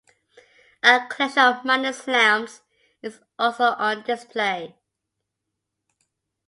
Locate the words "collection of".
1.11-1.63